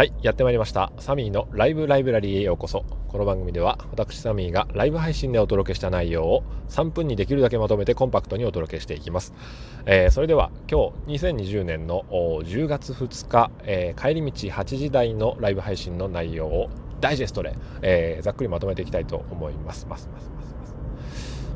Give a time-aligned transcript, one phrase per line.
[0.00, 0.92] はい、やってまいりました。
[0.98, 2.86] サミーのライブライブラリーへようこそ。
[3.08, 9.34] この番組では私サミーがライブ配信でお届けした内容を3分にできるだけまとめてコンパクトにお届けしていきます。
[9.84, 16.70] えー、それでは今日2020年の10月2日、えー、帰り道8時台のライブ配信の内容を
[17.02, 19.86] ダイジェストで、えー、ざっくりまとめていきたいと思います。
[19.86, 20.59] ますますます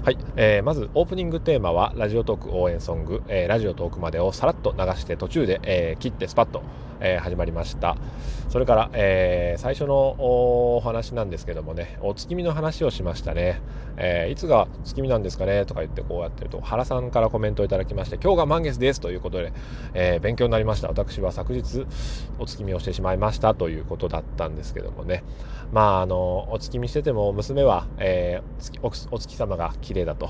[0.05, 6.63] はい、えー、まずオープニングテーマはラジオトーク応援ソング、えー、ラジオトークまでをさらっと流して途中で、えー、切ってスパッと、
[7.01, 7.97] えー、始まりました。
[8.51, 11.99] それから、えー、最初のお話なんですけどもね。
[12.03, 13.63] お月見の話をしましたね、
[13.97, 15.65] えー、いつが月見なんですかね？
[15.65, 19.55] とか言ってこうやってると原さんからコメントをいただきまして今日が満月ですということで、
[19.95, 20.89] えー、勉強になりました。
[20.89, 21.87] 私は昨日
[22.39, 23.55] お月見をしてしまいました。
[23.55, 25.25] ということだったんですけどもね。
[25.73, 30.29] まああのお月見してても娘は、えー、お月様が綺麗だと。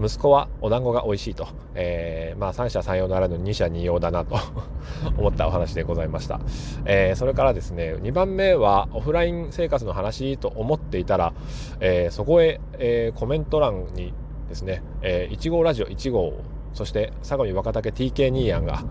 [0.00, 4.36] 息子はお団子が美味しいと、えー、まあ三者三様ならぬ二者二様だなと。
[5.16, 6.40] 思ったお話でございました、
[6.84, 11.32] えー、それからですね2番目はオフライン生活の話と思っていたら、
[11.80, 14.12] えー、そこへ、えー、コメント欄に
[14.48, 16.34] ですね、えー、1号ラジオ1号
[16.72, 18.82] そして相模若竹 TK ニーヤンが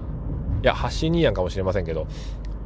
[0.63, 2.07] いや発信ニーヤンかもしれませんけど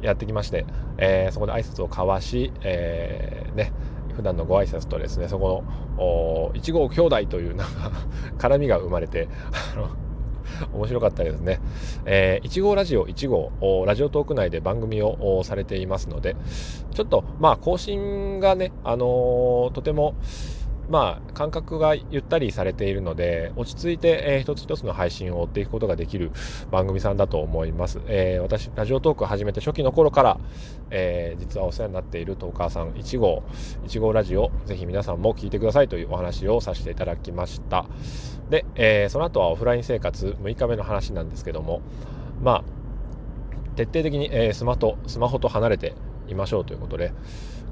[0.02, 0.64] やってきまして、
[0.96, 3.72] えー、そこで挨拶を交わし、えー、ね
[4.14, 5.64] 普段のご挨拶とですねそこ
[5.96, 7.92] の1号兄弟というなんか
[8.38, 9.28] 絡みが生まれて
[9.74, 9.90] あの
[10.72, 11.60] 面白かったですね。
[12.04, 16.36] えー、1号ラジオ1号、ラジオトーク内で番組をされていますので、
[16.92, 20.14] ちょっと、まあ、更新がね、あのー、とても、
[20.90, 26.32] まあ、感覚がゆったりされているので、落ち着いて、えー、一つ一つの配信を追っていくことができる
[26.72, 28.00] 番組さんだと思います。
[28.08, 30.40] えー、私、ラジオトーク始めて初期の頃から、
[30.90, 33.44] えー、実はお世話になっているトーカーさん1号、
[33.86, 37.86] 1号ラジオ、ぜひ皆さんも聞いてくださいというお話をさせていただきました。
[38.50, 41.82] で、えその後はオフライン生活6日目の話なんですけども、
[42.42, 42.64] まあ、
[43.76, 45.94] 徹底的に、えスマホスマホと離れて
[46.32, 47.12] いましょうということで、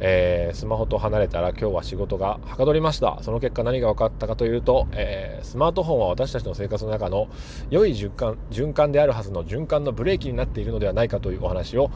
[0.01, 3.19] えー、スマホと離れたら今日は仕事がはかどりました。
[3.23, 7.28] その結果何が分かったかというと、えー、スマートフォンは私たちの生活の中の
[7.71, 11.91] 良い循環循環であるはずの循環のブレーキになっているのではないかというお話を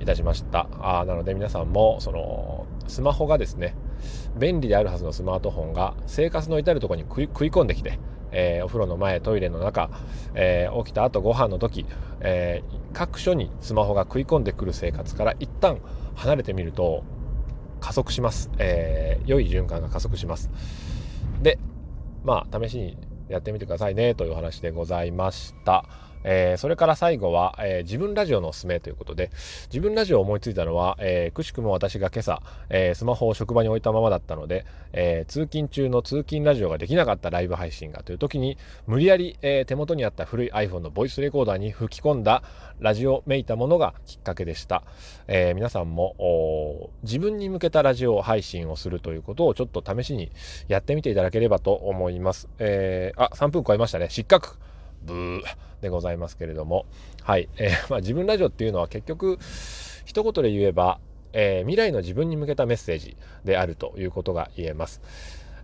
[0.00, 0.68] いたしました。
[0.80, 3.74] あなので皆さんもそのスマホがですね
[4.36, 7.98] 便利であるはずのスマートフォンが生活の至るとこに食い込んできて
[8.32, 9.90] えー、お風呂の前トイレの中、
[10.34, 11.86] えー、起きた後ご飯の時、
[12.20, 15.80] えー、各所にスマホが食い込んでくる生活から一旦
[16.14, 17.04] 離れてみると
[17.80, 20.50] 加速します、え良い循環が加速します
[21.42, 21.58] で
[22.24, 22.96] まあ試しに
[23.28, 25.84] やってみてくださいねというお話でございました。
[26.28, 29.30] えー、それから最後は、えー、自分ラジオのおすすめということで、
[29.68, 42.42] 自分ラジオを思いついたのは、えー、くしくも私が今朝、えスマホを職場に置いたままだったので、え通勤中の通勤ラジオができなかったライブ配信がという時に、無理やり、え手元にあった古い iPhone のボイスレコーダーに吹き込んだ
[42.80, 44.82] ラジオめいたものがきっかけでした。
[45.28, 50.32] え皆さんも自分に向けたラジオ配信をするということをちょっと試しに
[50.66, 52.48] やってみていただければと思います。
[52.58, 54.08] えあ、3分超えましたね。
[54.10, 54.58] 失格。
[55.06, 55.42] ブー
[55.80, 56.86] でございますけれども、
[57.22, 59.38] はいえー、 まあ、自分ラジオっていうのは結局
[60.04, 61.00] 一言で言えば、
[61.32, 65.00] えー、未来の自分に向けたメッセージであるということが言えます。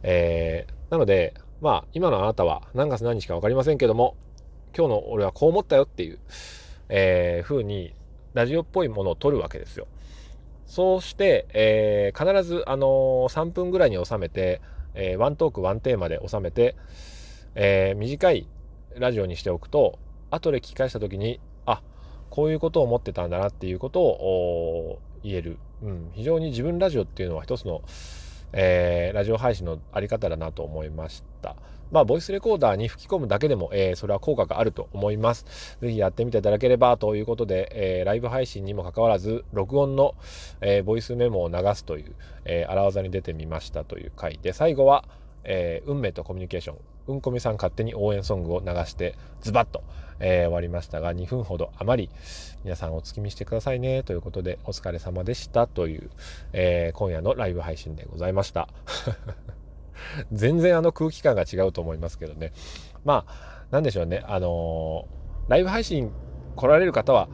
[0.02, 4.16] えー、なので、まあ、今のあなたは何月何日か分かりませんけども、
[4.76, 6.18] 今日の俺はこう思ったよっていう、
[6.88, 7.94] えー、風に
[8.34, 9.86] ラジオっぽいものを撮るわけですよ。
[10.66, 14.62] そうして、えー、必ず、あのー、3分ぐらいに収めて、
[14.94, 16.76] えー、ワントークワンテーマで収めて、
[17.54, 18.48] えー、短い
[18.98, 19.98] ラジオにしておくと
[20.30, 21.82] 後で聞き返した時にあ
[22.30, 27.82] こういうことを思ってたんだなっていうことを言える、うん、非常に自分ラジオっていうのは一つの、
[28.52, 31.56] えー、ラジオ配信のあり方だなと思いました。
[31.92, 35.76] まあ、ボイスレコーダーに吹き込むだけでも、えー、それは効果があると思います。
[35.82, 40.14] ぜひやってみていただければということで、えー、ライブ配信にもかかわらず、録音の、
[40.62, 42.14] えー、ボイスメモを流すという、
[42.46, 45.04] え、荒技に出てみましたという回で、最後は、
[45.44, 49.82] え、運命とコミュニケーション、うんこみさん勝手に応援ソングを流してズバッと、
[50.20, 52.10] えー、終わりましたが2分ほど余り
[52.64, 56.10] 皆さんお月見してくださいねということでお疲れ様でしたという、
[56.52, 58.68] えー、今夜のライブ配信でございました。
[60.32, 62.52] 全然あの空気感が違うと思いますけどね。
[63.04, 64.22] まあなんでしょうね。
[64.26, 66.10] あのー、ライブ配信
[66.56, 67.28] 来られる方は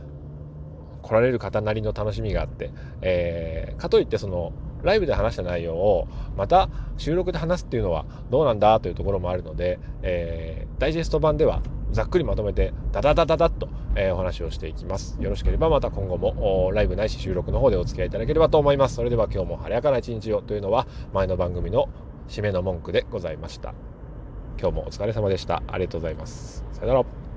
[1.02, 4.52] 来られる方なりの楽しみがあって、えー、かといってその
[4.82, 15.16] ライブで話した内容をまた収録で話すっていうのはどうなんだというところもあるので、えー、ダイジェスト版ではざっくりまとめてダダダダダッと、えー、お話をしていきます。
[15.20, 18.96] よろしければまた今後もライブないし収録の方でお付き合いいただければと思います。
[18.96, 21.88] それでは今日も晴れやかな一日をというのは前の番組の
[22.28, 23.74] 締めの文句でございました。
[24.60, 25.62] 今日もお疲れ様でした。
[25.66, 26.64] ありがとうございます。
[26.72, 27.27] さよなら。